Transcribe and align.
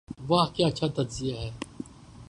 ''واہ 0.29 0.47
کیا 0.55 0.65
اچھا 0.67 0.87
تجزیہ 0.95 1.35
ہے۔ 1.41 1.49